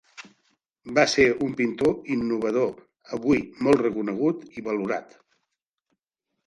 [0.97, 2.73] Va ser un pintor innovador
[3.19, 5.19] avui molt reconegut i valorat.